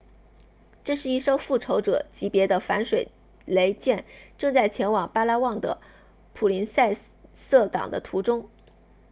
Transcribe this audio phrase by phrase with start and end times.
[0.83, 3.09] 这是一艘复仇者级别的反水
[3.45, 4.03] 雷舰
[4.39, 5.79] 正在前往巴拉望的
[6.33, 6.95] 普林塞
[7.35, 8.49] 萨港的途中